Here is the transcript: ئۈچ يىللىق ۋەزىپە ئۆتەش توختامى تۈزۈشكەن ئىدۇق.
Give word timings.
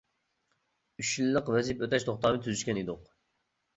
ئۈچ 1.03 1.11
يىللىق 1.21 1.53
ۋەزىپە 1.57 1.85
ئۆتەش 1.89 2.07
توختامى 2.11 2.43
تۈزۈشكەن 2.47 2.81
ئىدۇق. 2.83 3.05